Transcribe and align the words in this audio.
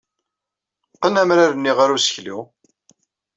Qqen 0.95 1.15
amrar-nni 1.21 1.71
ɣer 1.77 1.89
useklu. 1.95 2.39